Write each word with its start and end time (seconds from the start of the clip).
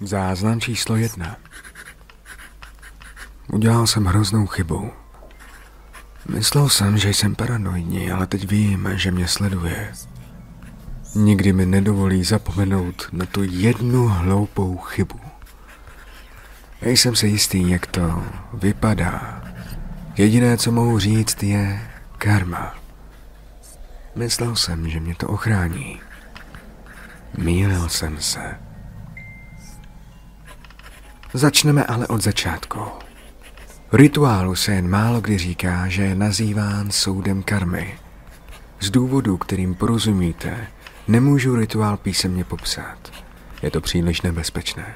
Záznam 0.00 0.60
číslo 0.60 0.96
jedna. 0.96 1.36
Udělal 3.52 3.86
jsem 3.86 4.04
hroznou 4.04 4.46
chybu. 4.46 4.92
Myslel 6.28 6.68
jsem, 6.68 6.98
že 6.98 7.10
jsem 7.10 7.34
paranoidní, 7.34 8.10
ale 8.10 8.26
teď 8.26 8.50
vím, 8.50 8.88
že 8.94 9.10
mě 9.10 9.28
sleduje. 9.28 9.92
Nikdy 11.14 11.52
mi 11.52 11.66
nedovolí 11.66 12.24
zapomenout 12.24 13.08
na 13.12 13.26
tu 13.26 13.42
jednu 13.42 14.08
hloupou 14.08 14.78
chybu. 14.78 15.20
Nejsem 16.82 17.16
si 17.16 17.26
jistý, 17.26 17.70
jak 17.70 17.86
to 17.86 18.22
vypadá. 18.52 19.44
Jediné, 20.16 20.56
co 20.56 20.72
mohu 20.72 20.98
říct, 20.98 21.42
je 21.42 21.90
karma. 22.18 22.74
Myslel 24.14 24.56
jsem, 24.56 24.90
že 24.90 25.00
mě 25.00 25.14
to 25.14 25.28
ochrání. 25.28 26.00
Mýlil 27.38 27.88
jsem 27.88 28.20
se. 28.20 28.63
Začneme 31.36 31.84
ale 31.84 32.06
od 32.06 32.22
začátku. 32.22 32.80
Rituálu 33.92 34.54
se 34.54 34.72
jen 34.72 34.88
málo 34.88 35.20
kdy 35.20 35.38
říká, 35.38 35.88
že 35.88 36.02
je 36.02 36.14
nazýván 36.14 36.90
soudem 36.90 37.42
karmy. 37.42 37.98
Z 38.80 38.90
důvodu, 38.90 39.36
kterým 39.36 39.74
porozumíte, 39.74 40.66
nemůžu 41.08 41.56
rituál 41.56 41.96
písemně 41.96 42.44
popsat. 42.44 43.12
Je 43.62 43.70
to 43.70 43.80
příliš 43.80 44.22
nebezpečné. 44.22 44.94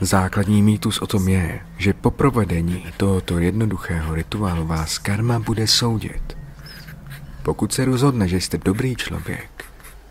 Základní 0.00 0.62
mýtus 0.62 0.98
o 0.98 1.06
tom 1.06 1.28
je, 1.28 1.60
že 1.76 1.92
po 1.92 2.10
provedení 2.10 2.86
tohoto 2.96 3.38
jednoduchého 3.38 4.14
rituálu 4.14 4.66
vás 4.66 4.98
karma 4.98 5.38
bude 5.38 5.66
soudit. 5.66 6.38
Pokud 7.42 7.72
se 7.72 7.84
rozhodne, 7.84 8.28
že 8.28 8.40
jste 8.40 8.58
dobrý 8.58 8.96
člověk, 8.96 9.64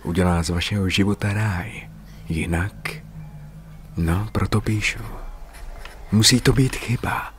udělá 0.04 0.44
z 0.44 0.50
vašeho 0.50 0.90
života 0.90 1.34
ráj. 1.34 1.90
Jinak, 2.30 3.07
no, 3.98 4.28
proto 4.32 4.62
píšu. 4.62 5.00
Musí 6.12 6.42
to 6.42 6.54
být 6.54 6.76
chyba. 6.76 7.34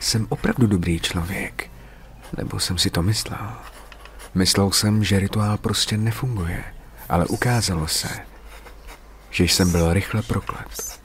Jsem 0.00 0.26
opravdu 0.28 0.66
dobrý 0.66 1.00
člověk. 1.00 1.70
Nebo 2.36 2.60
jsem 2.60 2.78
si 2.78 2.90
to 2.90 3.02
myslel. 3.02 3.52
Myslel 4.34 4.70
jsem, 4.70 5.04
že 5.04 5.18
rituál 5.18 5.58
prostě 5.58 5.96
nefunguje, 5.96 6.64
ale 7.08 7.26
ukázalo 7.26 7.88
se, 7.88 8.08
že 9.30 9.44
jsem 9.44 9.72
byl 9.72 9.92
rychle 9.92 10.22
proklet. 10.22 11.00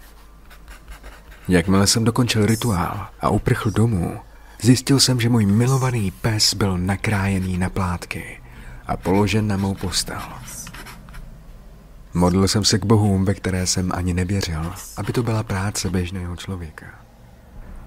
Jakmile 1.48 1.88
jsem 1.88 2.04
dokončil 2.04 2.46
rituál 2.46 3.08
a 3.22 3.30
uprchl 3.30 3.72
domů, 3.72 4.20
zjistil 4.62 5.00
jsem, 5.00 5.20
že 5.20 5.30
můj 5.30 5.46
milovaný 5.46 6.12
pes 6.12 6.54
byl 6.54 6.78
nakrájený 6.78 7.58
na 7.58 7.70
plátky 7.70 8.42
a 8.88 8.98
položen 8.98 9.48
na 9.48 9.58
mou 9.58 9.74
postel. 9.74 10.22
Modlil 12.18 12.48
jsem 12.48 12.66
se 12.66 12.80
k 12.80 12.86
bohům, 12.86 13.26
ve 13.26 13.34
které 13.34 13.68
jsem 13.68 13.92
ani 13.96 14.14
nevěřil, 14.14 14.74
aby 14.98 15.14
to 15.14 15.24
byla 15.24 15.44
práce 15.44 15.90
běžného 15.90 16.36
člověka. 16.36 16.86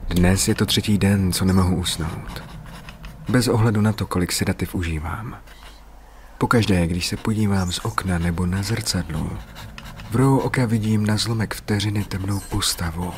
Dnes 0.08 0.48
je 0.48 0.54
to 0.54 0.66
třetí 0.66 0.98
den, 0.98 1.32
co 1.32 1.44
nemohu 1.44 1.76
usnout. 1.76 2.42
Bez 3.28 3.48
ohledu 3.48 3.80
na 3.80 3.92
to, 3.92 4.06
kolik 4.06 4.32
sedativ 4.32 4.74
užívám. 4.74 5.36
Pokaždé, 6.38 6.86
když 6.86 7.06
se 7.06 7.16
podívám 7.16 7.72
z 7.72 7.78
okna 7.84 8.18
nebo 8.18 8.46
na 8.46 8.62
zrcadlo, 8.62 9.30
v 10.10 10.16
rohu 10.16 10.38
oka 10.38 10.66
vidím 10.66 11.06
na 11.06 11.16
zlomek 11.16 11.54
vteřiny 11.54 12.04
temnou 12.04 12.40
postavu. 12.40 13.12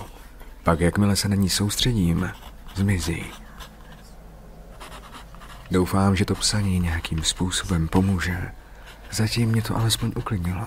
Pak, 0.62 0.80
jakmile 0.80 1.16
se 1.16 1.28
na 1.28 1.36
ní 1.36 1.48
soustředím, 1.48 2.30
zmizí. 2.74 3.24
Doufám, 5.70 6.16
že 6.16 6.24
to 6.24 6.34
psaní 6.34 6.80
nějakým 6.80 7.22
způsobem 7.22 7.88
pomůže. 7.88 8.52
Zatím 9.10 9.48
mě 9.48 9.62
to 9.62 9.76
alespoň 9.76 10.12
uklidnilo. 10.16 10.66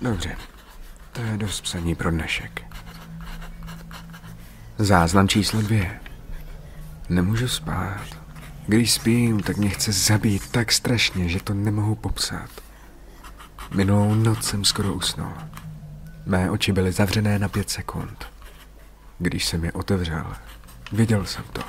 Dobře, 0.00 0.36
to 1.12 1.22
je 1.22 1.36
dost 1.36 1.60
psaní 1.60 1.94
pro 1.94 2.10
dnešek. 2.10 2.62
Záznam 4.78 5.28
číslo 5.28 5.62
dvě. 5.62 6.00
Nemůžu 7.08 7.48
spát. 7.48 8.06
Když 8.66 8.92
spím, 8.92 9.40
tak 9.40 9.56
mě 9.56 9.68
chce 9.68 9.92
zabít 9.92 10.50
tak 10.50 10.72
strašně, 10.72 11.28
že 11.28 11.42
to 11.42 11.54
nemohu 11.54 11.94
popsat. 11.94 12.50
Minulou 13.74 14.14
noc 14.14 14.44
jsem 14.44 14.64
skoro 14.64 14.94
usnul. 14.94 15.32
Mé 16.26 16.50
oči 16.50 16.72
byly 16.72 16.92
zavřené 16.92 17.38
na 17.38 17.48
pět 17.48 17.70
sekund. 17.70 18.24
Když 19.18 19.46
jsem 19.46 19.64
je 19.64 19.72
otevřel, 19.72 20.32
viděl 20.92 21.26
jsem 21.26 21.44
to. 21.52 21.62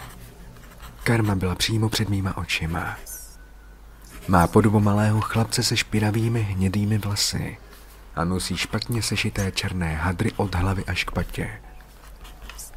Karma 1.03 1.35
byla 1.35 1.55
přímo 1.55 1.89
před 1.89 2.09
mýma 2.09 2.37
očima. 2.37 2.97
Má 4.27 4.47
podobu 4.47 4.79
malého 4.79 5.21
chlapce 5.21 5.63
se 5.63 5.77
špinavými 5.77 6.41
hnědými 6.41 6.97
vlasy 6.97 7.57
a 8.15 8.23
nosí 8.23 8.57
špatně 8.57 9.01
sešité 9.01 9.51
černé 9.51 9.95
hadry 9.95 10.31
od 10.35 10.55
hlavy 10.55 10.85
až 10.85 11.03
k 11.03 11.11
patě. 11.11 11.49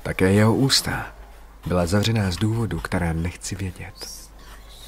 Také 0.02 0.32
jeho 0.32 0.54
ústa 0.54 1.06
byla 1.66 1.86
zavřená 1.86 2.30
z 2.30 2.36
důvodu, 2.36 2.80
které 2.80 3.14
nechci 3.14 3.54
vědět. 3.54 4.28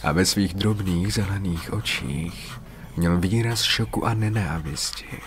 A 0.02 0.12
ve 0.12 0.26
svých 0.26 0.54
drobných 0.54 1.14
zelených 1.14 1.72
očích 1.72 2.60
měl 2.96 3.18
výraz 3.18 3.62
šoku 3.62 4.06
a 4.06 4.14
nenávisti. 4.14 5.20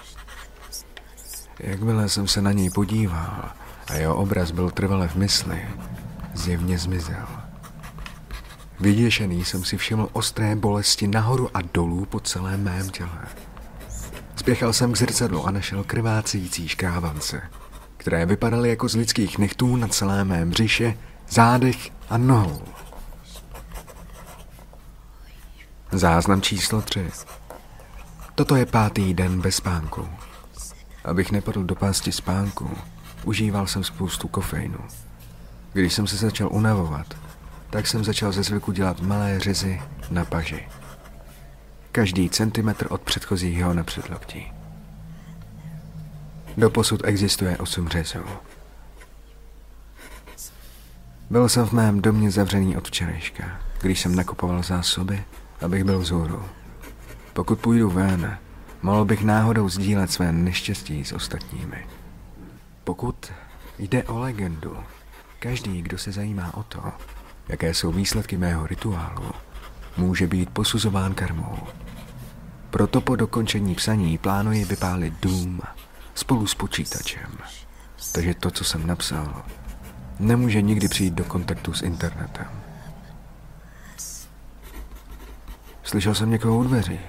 Jakmile 1.59 2.09
jsem 2.09 2.27
se 2.27 2.41
na 2.41 2.51
něj 2.51 2.69
podíval 2.69 3.51
a 3.87 3.93
jeho 3.93 4.15
obraz 4.15 4.51
byl 4.51 4.69
trvale 4.69 5.07
v 5.07 5.15
mysli, 5.15 5.67
zjevně 6.33 6.77
zmizel. 6.77 7.27
Vyděšený 8.79 9.45
jsem 9.45 9.63
si 9.63 9.77
všiml 9.77 10.09
ostré 10.13 10.55
bolesti 10.55 11.07
nahoru 11.07 11.49
a 11.53 11.61
dolů 11.73 12.05
po 12.05 12.19
celém 12.19 12.63
mém 12.63 12.89
těle. 12.89 13.27
Spěchal 14.43 14.73
jsem 14.73 14.93
k 14.93 14.97
zrcadlu 14.97 15.47
a 15.47 15.51
našel 15.51 15.83
krvácející 15.83 16.67
škrávance, 16.67 17.41
které 17.97 18.25
vypadaly 18.25 18.69
jako 18.69 18.89
z 18.89 18.95
lidských 18.95 19.37
nechtů 19.37 19.75
na 19.75 19.87
celé 19.87 20.23
mém 20.23 20.49
břiše, 20.49 20.97
zádech 21.29 21.91
a 22.09 22.17
nohou. 22.17 22.61
Záznam 25.91 26.41
číslo 26.41 26.81
3. 26.81 27.11
Toto 28.35 28.55
je 28.55 28.65
pátý 28.65 29.13
den 29.13 29.41
bez 29.41 29.55
spánku. 29.55 30.07
Abych 31.05 31.31
nepadl 31.31 31.63
do 31.63 31.75
pásti 31.75 32.11
spánku, 32.11 32.77
užíval 33.23 33.67
jsem 33.67 33.83
spoustu 33.83 34.27
kofeinu. 34.27 34.79
Když 35.73 35.93
jsem 35.93 36.07
se 36.07 36.17
začal 36.17 36.49
unavovat, 36.51 37.07
tak 37.69 37.87
jsem 37.87 38.03
začal 38.03 38.31
ze 38.31 38.43
zvyku 38.43 38.71
dělat 38.71 39.01
malé 39.01 39.39
řezy 39.39 39.81
na 40.11 40.25
paži. 40.25 40.67
Každý 41.95 42.29
centimetr 42.29 42.87
od 42.89 43.01
předchozího 43.01 43.73
na 43.73 43.83
předloktí. 43.83 44.53
Doposud 46.57 47.01
existuje 47.03 47.57
osm 47.57 47.87
řezů. 47.87 48.23
Byl 51.29 51.49
jsem 51.49 51.65
v 51.65 51.71
mém 51.71 52.01
domě 52.01 52.31
zavřený 52.31 52.77
od 52.77 52.87
včerejška, 52.87 53.59
když 53.81 54.01
jsem 54.01 54.15
nakupoval 54.15 54.63
zásoby, 54.63 55.23
abych 55.61 55.83
byl 55.83 55.99
vzhůru. 55.99 56.43
Pokud 57.33 57.59
půjdu 57.59 57.89
ven, 57.89 58.37
mohl 58.81 59.05
bych 59.05 59.23
náhodou 59.23 59.69
sdílet 59.69 60.11
své 60.11 60.31
neštěstí 60.31 61.05
s 61.05 61.11
ostatními. 61.11 61.87
Pokud 62.83 63.31
jde 63.79 64.03
o 64.03 64.19
legendu, 64.19 64.77
každý, 65.39 65.81
kdo 65.81 65.97
se 65.97 66.11
zajímá 66.11 66.53
o 66.57 66.63
to, 66.63 66.83
jaké 67.47 67.73
jsou 67.73 67.91
výsledky 67.91 68.37
mého 68.37 68.67
rituálu, 68.67 69.31
může 69.97 70.27
být 70.27 70.49
posuzován 70.49 71.13
karmou. 71.13 71.57
Proto 72.73 73.01
po 73.01 73.15
dokončení 73.15 73.75
psaní 73.75 74.17
plánuji 74.17 74.65
vypálit 74.65 75.13
dům 75.21 75.61
spolu 76.15 76.47
s 76.47 76.55
počítačem. 76.55 77.37
Takže 78.11 78.33
to, 78.33 78.51
co 78.51 78.63
jsem 78.63 78.87
napsal, 78.87 79.45
nemůže 80.19 80.61
nikdy 80.61 80.87
přijít 80.87 81.13
do 81.13 81.23
kontaktu 81.23 81.73
s 81.73 81.81
internetem. 81.81 82.47
Slyšel 85.83 86.15
jsem 86.15 86.29
někoho 86.29 86.57
u 86.57 86.63
dveří. 86.63 86.99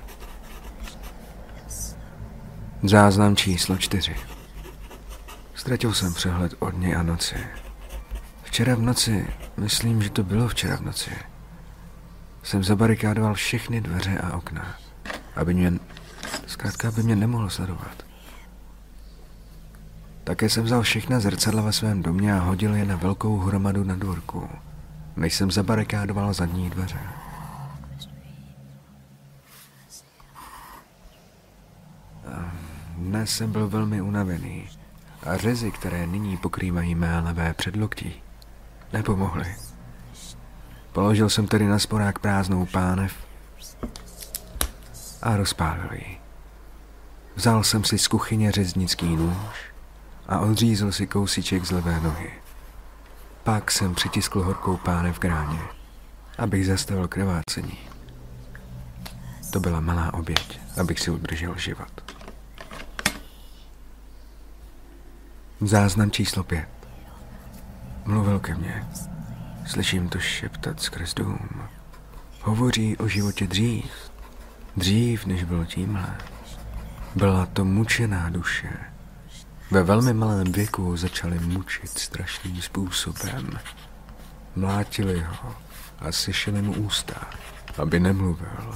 Záznam 2.82 3.36
číslo 3.36 3.76
čtyři. 3.76 4.16
Ztratil 5.54 5.94
jsem 5.94 6.14
přehled 6.14 6.54
od 6.58 6.70
dny 6.70 6.94
a 6.94 7.02
noci. 7.02 7.36
Včera 8.42 8.74
v 8.74 8.80
noci, 8.80 9.26
myslím, 9.56 10.02
že 10.02 10.10
to 10.10 10.22
bylo 10.22 10.48
včera 10.48 10.76
v 10.76 10.80
noci, 10.80 11.10
jsem 12.42 12.64
zabarikádoval 12.64 13.34
všechny 13.34 13.80
dveře 13.80 14.18
a 14.18 14.36
okna, 14.36 14.83
aby 15.36 15.54
mě, 15.54 15.72
zkrátka, 16.46 16.88
aby 16.88 17.02
mě 17.02 17.16
nemohlo 17.16 17.50
sledovat. 17.50 18.04
Také 20.24 20.48
jsem 20.48 20.64
vzal 20.64 20.82
všechna 20.82 21.20
zrcadla 21.20 21.62
ve 21.62 21.72
svém 21.72 22.02
domě 22.02 22.34
a 22.34 22.40
hodil 22.40 22.74
je 22.74 22.84
na 22.84 22.96
velkou 22.96 23.38
hromadu 23.38 23.84
na 23.84 23.96
dvorku, 23.96 24.48
než 25.16 25.34
jsem 25.34 25.50
zabarikádoval 25.50 26.32
zadní 26.32 26.70
dveře. 26.70 27.00
Dnes 32.96 33.30
jsem 33.30 33.52
byl 33.52 33.68
velmi 33.68 34.00
unavený 34.00 34.68
a 35.22 35.36
řezy, 35.36 35.70
které 35.70 36.06
nyní 36.06 36.36
pokrývají 36.36 36.94
mé 36.94 37.20
levé 37.20 37.54
předloktí, 37.54 38.14
nepomohly. 38.92 39.56
Položil 40.92 41.30
jsem 41.30 41.46
tedy 41.46 41.66
na 41.66 41.78
sporák 41.78 42.18
prázdnou 42.18 42.66
pánev 42.66 43.14
a 45.24 45.36
rozpálil 45.36 45.88
ji. 45.92 46.20
Vzal 47.36 47.64
jsem 47.64 47.84
si 47.84 47.98
z 47.98 48.08
kuchyně 48.08 48.52
řeznický 48.52 49.16
nůž 49.16 49.72
a 50.28 50.38
odřízl 50.38 50.92
si 50.92 51.06
kousíček 51.06 51.64
z 51.64 51.70
levé 51.70 52.00
nohy. 52.00 52.30
Pak 53.42 53.70
jsem 53.70 53.94
přitiskl 53.94 54.42
horkou 54.42 54.76
pánev 54.76 55.18
k 55.18 55.24
ráně, 55.24 55.60
abych 56.38 56.66
zastavil 56.66 57.08
krvácení. 57.08 57.78
To 59.52 59.60
byla 59.60 59.80
malá 59.80 60.14
oběť, 60.14 60.60
abych 60.80 61.00
si 61.00 61.10
udržel 61.10 61.58
život. 61.58 62.14
Záznam 65.60 66.10
číslo 66.10 66.44
pět. 66.44 66.68
Mluvil 68.04 68.40
ke 68.40 68.54
mně. 68.54 68.86
Slyším 69.66 70.08
to 70.08 70.18
šeptat 70.18 70.80
skrz 70.80 71.14
dům. 71.14 71.68
Hovoří 72.42 72.96
o 72.96 73.08
životě 73.08 73.46
dřív. 73.46 74.13
Dřív, 74.76 75.26
než 75.26 75.44
bylo 75.44 75.64
tímhle. 75.64 76.16
Byla 77.14 77.46
to 77.46 77.64
mučená 77.64 78.30
duše. 78.30 78.70
Ve 79.70 79.82
velmi 79.82 80.14
malém 80.14 80.52
věku 80.52 80.96
začali 80.96 81.38
mučit 81.38 81.98
strašným 81.98 82.62
způsobem. 82.62 83.58
Mlátili 84.56 85.20
ho 85.20 85.54
a 85.98 86.12
sešili 86.12 86.62
mu 86.62 86.72
ústa, 86.72 87.30
aby 87.78 88.00
nemluvil. 88.00 88.74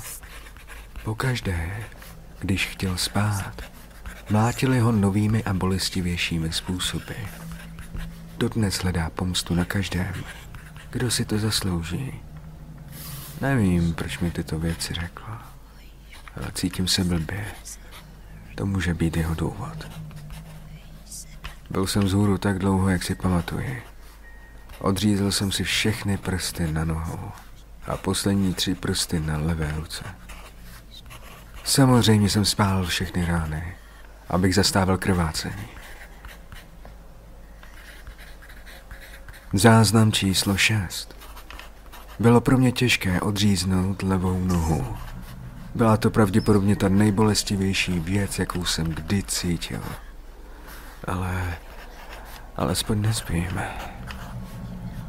Pokaždé, 1.04 1.84
když 2.38 2.66
chtěl 2.66 2.96
spát, 2.96 3.62
mlátili 4.30 4.80
ho 4.80 4.92
novými 4.92 5.44
a 5.44 5.52
bolestivějšími 5.52 6.52
způsoby. 6.52 7.14
Dodnes 8.38 8.78
hledá 8.78 9.10
pomstu 9.10 9.54
na 9.54 9.64
každém, 9.64 10.14
kdo 10.90 11.10
si 11.10 11.24
to 11.24 11.38
zaslouží. 11.38 12.20
Nevím, 13.40 13.94
proč 13.94 14.18
mi 14.18 14.30
tyto 14.30 14.58
věci 14.58 14.94
řekla, 14.94 15.27
ale 16.36 16.52
cítím 16.54 16.88
se 16.88 17.04
blbě. 17.04 17.44
To 18.54 18.66
může 18.66 18.94
být 18.94 19.16
jeho 19.16 19.34
důvod. 19.34 19.88
Byl 21.70 21.86
jsem 21.86 22.02
vzhůru 22.02 22.38
tak 22.38 22.58
dlouho, 22.58 22.88
jak 22.88 23.02
si 23.02 23.14
pamatuji. 23.14 23.82
Odřízl 24.78 25.32
jsem 25.32 25.52
si 25.52 25.64
všechny 25.64 26.16
prsty 26.16 26.72
na 26.72 26.84
nohou 26.84 27.30
a 27.86 27.96
poslední 27.96 28.54
tři 28.54 28.74
prsty 28.74 29.20
na 29.20 29.36
levé 29.36 29.72
ruce. 29.76 30.04
Samozřejmě 31.64 32.30
jsem 32.30 32.44
spálil 32.44 32.86
všechny 32.86 33.24
rány, 33.24 33.76
abych 34.28 34.54
zastával 34.54 34.98
krvácení. 34.98 35.68
Záznam 39.52 40.12
číslo 40.12 40.56
6. 40.56 41.16
Bylo 42.18 42.40
pro 42.40 42.58
mě 42.58 42.72
těžké 42.72 43.20
odříznout 43.20 44.02
levou 44.02 44.44
nohu. 44.44 44.96
Byla 45.78 45.96
to 45.96 46.10
pravděpodobně 46.10 46.76
ta 46.76 46.88
nejbolestivější 46.88 48.00
věc, 48.00 48.38
jakou 48.38 48.64
jsem 48.64 48.86
kdy 48.86 49.22
cítil. 49.22 49.82
Ale 51.06 51.58
alespoň 52.56 53.00
nespíme. 53.00 53.74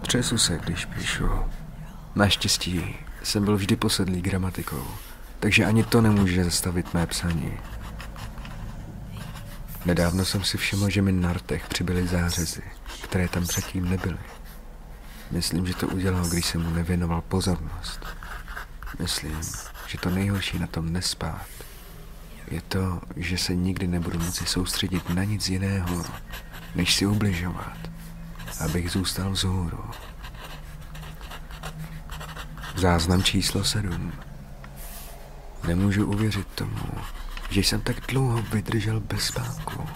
Třesu 0.01 0.37
se, 0.37 0.57
když 0.57 0.85
píšu. 0.85 1.29
Naštěstí 2.15 2.95
jsem 3.23 3.45
byl 3.45 3.57
vždy 3.57 3.75
posedlý 3.75 4.21
gramatikou, 4.21 4.87
takže 5.39 5.65
ani 5.65 5.83
to 5.83 6.01
nemůže 6.01 6.43
zastavit 6.43 6.93
mé 6.93 7.07
psaní. 7.07 7.53
Nedávno 9.85 10.25
jsem 10.25 10.43
si 10.43 10.57
všiml, 10.57 10.89
že 10.89 11.01
mi 11.01 11.11
na 11.11 11.33
rtech 11.33 11.67
přibyly 11.67 12.07
zářezy, 12.07 12.63
které 13.03 13.27
tam 13.27 13.47
předtím 13.47 13.89
nebyly. 13.89 14.19
Myslím, 15.31 15.67
že 15.67 15.73
to 15.73 15.87
udělal, 15.87 16.29
když 16.29 16.45
jsem 16.45 16.63
mu 16.63 16.69
nevěnoval 16.69 17.21
pozornost. 17.21 18.05
Myslím, 18.99 19.41
že 19.87 19.97
to 19.97 20.09
nejhorší 20.09 20.59
na 20.59 20.67
tom 20.67 20.93
nespát 20.93 21.47
je 22.51 22.61
to, 22.61 23.01
že 23.15 23.37
se 23.37 23.55
nikdy 23.55 23.87
nebudu 23.87 24.19
moci 24.19 24.45
soustředit 24.45 25.09
na 25.09 25.23
nic 25.23 25.49
jiného, 25.49 26.05
než 26.75 26.95
si 26.95 27.05
ubližovat, 27.05 27.77
abych 28.59 28.91
zůstal 28.91 29.31
vzhůru. 29.31 29.83
Záznam 32.75 33.23
číslo 33.23 33.63
sedm. 33.63 34.13
Nemůžu 35.67 36.05
uvěřit 36.05 36.47
tomu, 36.47 36.91
že 37.49 37.59
jsem 37.59 37.81
tak 37.81 37.95
dlouho 38.07 38.41
vydržel 38.41 38.99
bez 38.99 39.23
spánku. 39.23 39.89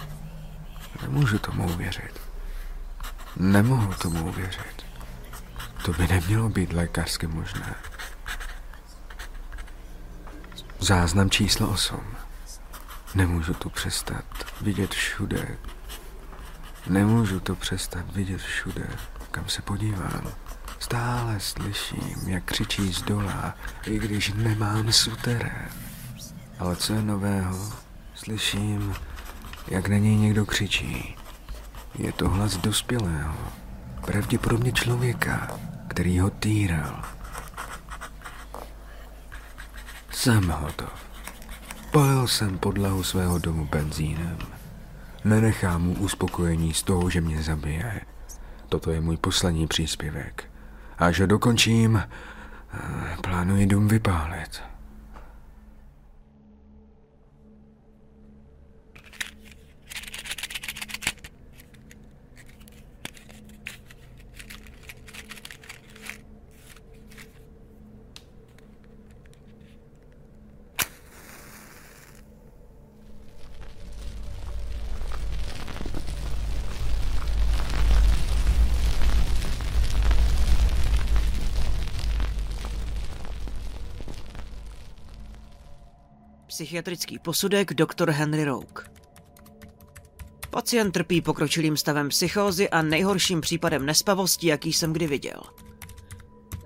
Nemůžu 1.02 1.40
tomu 1.40 1.74
uvěřit. 1.74 2.22
Nemohu 3.38 3.94
tomu 3.94 4.26
uvěřit. 4.26 4.86
To 5.86 5.94
by 5.94 6.08
nemělo 6.08 6.50
být 6.50 6.74
lékařsky 6.74 7.28
možné. 7.28 7.76
Záznam 10.84 11.30
číslo 11.30 11.70
8. 11.70 12.00
Nemůžu 13.16 13.54
tu 13.54 13.70
přestat 13.70 14.26
vidět 14.62 14.92
všude. 14.94 15.58
Nemůžu 16.88 17.40
to 17.40 17.56
přestat 17.56 18.12
vidět 18.16 18.42
všude, 18.42 18.88
kam 19.32 19.50
se 19.50 19.62
podívám. 19.62 20.32
Stále 20.80 21.40
slyším, 21.40 22.16
jak 22.28 22.44
křičí 22.44 22.94
z 22.94 23.02
dola, 23.02 23.56
i 23.86 24.00
když 24.00 24.34
nemám 24.34 24.92
suterén. 24.92 25.70
Ale 26.60 26.76
co 26.76 26.94
je 26.94 27.02
nového? 27.02 27.74
Slyším, 28.16 28.94
jak 29.68 29.88
na 29.88 29.98
něj 29.98 30.16
někdo 30.16 30.46
křičí. 30.46 31.16
Je 31.96 32.12
to 32.12 32.30
hlas 32.30 32.58
dospělého, 32.58 33.38
pravděpodobně 34.06 34.72
člověka, 34.72 35.60
který 35.88 36.20
ho 36.20 36.30
týral. 36.30 37.04
Jsem 40.24 40.50
hotov. 40.50 40.90
Pojel 41.92 42.28
jsem 42.28 42.58
podlahu 42.58 43.04
svého 43.04 43.40
domu 43.40 43.66
benzínem. 43.66 44.38
Nenechám 45.24 45.82
mu 45.82 45.94
uspokojení 45.94 46.74
z 46.74 46.84
toho, 46.84 47.10
že 47.10 47.22
mě 47.22 47.44
zabije. 47.44 48.02
Toto 48.70 48.92
je 48.92 49.02
můj 49.02 49.18
poslední 49.18 49.68
příspěvek. 49.68 50.44
A 50.98 51.12
že 51.12 51.28
dokončím, 51.28 51.98
eh, 51.98 52.08
plánuji 53.22 53.66
dům 53.66 53.88
vypálit. 53.88 54.64
Psychiatrický 86.54 87.20
posudek 87.20 87.74
doktor 87.74 88.12
Henry 88.12 88.44
Rouk. 88.44 88.90
Pacient 90.50 90.92
trpí 90.92 91.22
pokročilým 91.22 91.78
stavem 91.78 92.10
psychózy 92.10 92.70
a 92.70 92.82
nejhorším 92.82 93.42
případem 93.42 93.86
nespavosti, 93.86 94.48
jaký 94.48 94.74
jsem 94.74 94.94
kdy 94.94 95.08
viděl. 95.08 95.42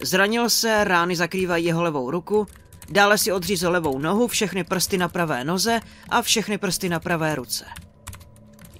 Zranil 0.01 0.49
se, 0.49 0.83
rány 0.83 1.15
zakrývají 1.15 1.65
jeho 1.65 1.83
levou 1.83 2.11
ruku, 2.11 2.47
dále 2.89 3.17
si 3.17 3.31
odřízl 3.31 3.69
levou 3.69 3.99
nohu, 3.99 4.27
všechny 4.27 4.63
prsty 4.63 4.97
na 4.97 5.07
pravé 5.07 5.43
noze 5.43 5.79
a 6.09 6.21
všechny 6.21 6.57
prsty 6.57 6.89
na 6.89 6.99
pravé 6.99 7.35
ruce. 7.35 7.65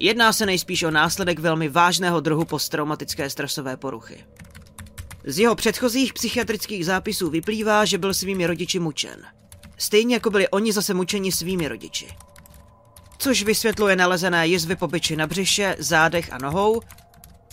Jedná 0.00 0.32
se 0.32 0.46
nejspíš 0.46 0.82
o 0.82 0.90
následek 0.90 1.38
velmi 1.38 1.68
vážného 1.68 2.20
druhu 2.20 2.44
posttraumatické 2.44 3.30
stresové 3.30 3.76
poruchy. 3.76 4.24
Z 5.24 5.38
jeho 5.38 5.54
předchozích 5.54 6.12
psychiatrických 6.12 6.86
zápisů 6.86 7.30
vyplývá, 7.30 7.84
že 7.84 7.98
byl 7.98 8.14
svými 8.14 8.46
rodiči 8.46 8.78
mučen– 8.78 9.22
Stejně 9.78 10.14
jako 10.14 10.30
byli 10.30 10.48
oni 10.48 10.72
zase 10.72 10.94
mučeni 10.94 11.32
svými 11.32 11.68
rodiči. 11.68 12.16
Což 13.18 13.42
vysvětluje 13.42 13.96
nalezené 13.96 14.46
jizvy 14.46 14.76
po 14.76 14.86
byči 14.88 15.16
na 15.16 15.26
břiše, 15.26 15.76
zádech 15.78 16.32
a 16.32 16.38
nohou 16.38 16.80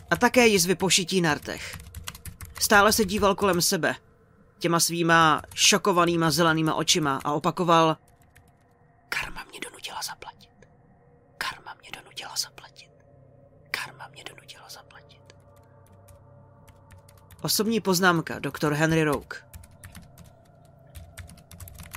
a 0.10 0.16
také 0.16 0.48
jizvy 0.48 0.76
po 0.76 0.90
šití 0.90 1.22
na 1.22 1.34
rtech. 1.34 1.78
Stále 2.60 2.94
se 2.94 3.06
díval 3.06 3.36
kolem 3.36 3.62
sebe, 3.62 3.96
těma 4.60 4.80
svýma 4.80 5.42
šokovanýma 5.56 6.32
zelenýma 6.32 6.76
očima 6.76 7.20
a 7.24 7.32
opakoval 7.32 7.98
Karma 9.10 9.44
mě 9.50 9.60
donutila 9.60 10.00
zaplatit. 10.02 10.50
Karma 11.38 11.76
mě 11.82 11.90
donutila 11.92 12.36
zaplatit. 12.36 12.92
Karma 13.72 14.08
mě 14.08 14.24
donutila 14.30 14.70
zaplatit. 14.70 15.36
Osobní 17.42 17.82
poznámka, 17.82 18.40
doktor 18.40 18.74
Henry 18.74 19.04
Roke. 19.04 19.45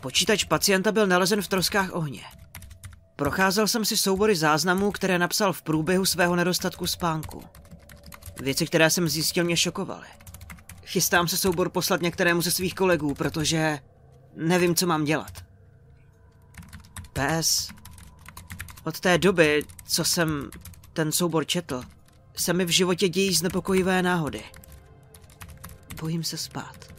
Počítač 0.03 0.45
pacienta 0.45 0.93
byl 0.93 1.07
nalezen 1.07 1.43
v 1.43 1.49
troskách 1.49 1.91
ohně. 1.93 2.23
Procházel 3.17 3.69
jsem 3.69 3.85
si 3.85 3.97
soubory 3.97 4.37
záznamů, 4.37 4.91
které 4.91 5.19
napsal 5.19 5.53
v 5.53 5.63
průběhu 5.63 6.05
svého 6.05 6.37
nedostatku 6.37 6.87
spánku. 6.87 7.43
Věci, 8.41 8.67
které 8.67 8.91
jsem 8.91 9.09
zjistil, 9.09 9.45
mě 9.45 9.57
šokovaly. 9.57 10.07
Chystám 10.85 11.29
se 11.29 11.37
soubor 11.37 11.71
poslat 11.71 12.03
některému 12.03 12.43
ze 12.43 12.51
svých 12.51 12.75
kolegů, 12.75 13.15
protože 13.15 13.79
nevím, 14.37 14.75
co 14.75 14.87
mám 14.87 15.05
dělat. 15.05 15.45
PS. 17.13 17.69
Od 18.85 19.01
té 19.01 19.19
doby, 19.19 19.65
co 19.87 20.05
jsem 20.05 20.51
ten 20.93 21.13
soubor 21.13 21.47
četl, 21.47 21.83
se 22.37 22.53
mi 22.53 22.65
v 22.65 22.69
životě 22.69 23.09
dějí 23.09 23.35
znepokojivé 23.35 24.03
náhody. 24.03 24.43
Bojím 26.01 26.25
se 26.25 26.37
spát. 26.37 26.98